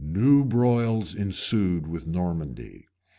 New 0.03 0.43
broils 0.43 1.13
ensued 1.13 1.85
with 1.85 2.07
Normandy. 2.07 2.87